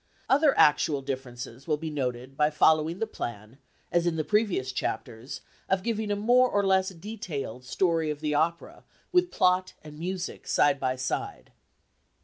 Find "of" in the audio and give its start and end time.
5.69-5.83, 8.09-8.19